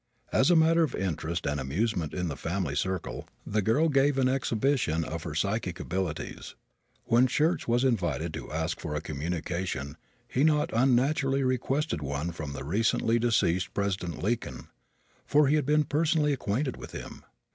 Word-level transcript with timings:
As 0.31 0.49
a 0.49 0.55
matter 0.55 0.81
of 0.81 0.95
interest 0.95 1.45
and 1.45 1.59
amusement 1.59 2.11
in 2.11 2.27
the 2.27 2.35
family 2.35 2.75
circle 2.75 3.27
the 3.45 3.61
girl 3.61 3.87
gave 3.87 4.17
an 4.17 4.27
exhibition 4.27 5.03
of 5.05 5.21
her 5.21 5.35
psychic 5.35 5.79
abilities. 5.79 6.55
When 7.05 7.27
Schurz 7.27 7.67
was 7.67 7.83
invited 7.83 8.33
to 8.33 8.51
ask 8.51 8.79
for 8.79 8.95
a 8.95 8.99
communication 9.01 9.97
he 10.27 10.43
not 10.43 10.73
unnaturally 10.73 11.43
requested 11.43 12.01
one 12.01 12.31
from 12.31 12.53
the 12.53 12.63
recently 12.63 13.19
deceased 13.19 13.75
President 13.75 14.23
Lincoln, 14.23 14.69
for 15.23 15.47
he 15.47 15.55
had 15.55 15.67
been 15.67 15.83
personally 15.83 16.33
acquainted 16.33 16.77
with 16.77 16.93
him. 16.93 17.23